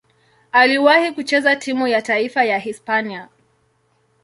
Aliwahi 0.51 1.11
kucheza 1.11 1.55
timu 1.55 1.87
ya 1.87 2.01
taifa 2.01 2.43
ya 2.43 2.59
Hispania. 2.59 3.29